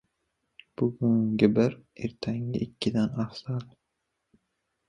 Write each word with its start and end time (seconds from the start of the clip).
•Bugungi 0.79 1.49
bir, 1.59 1.75
ertangi 2.07 2.65
ikkidan 2.69 3.15
afzal. 3.27 3.63